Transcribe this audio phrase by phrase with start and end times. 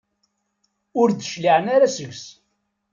[0.99, 2.23] Ur d-cliɛen ara seg-s.